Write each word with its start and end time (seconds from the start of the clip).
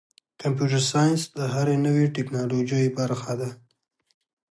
کمپیوټر 0.41 0.81
ساینس 0.91 1.21
د 1.37 1.39
هرې 1.53 1.75
نوې 1.85 2.05
ټکنالوژۍ 2.15 2.85
برخه 2.99 3.33
ده. 3.39 3.49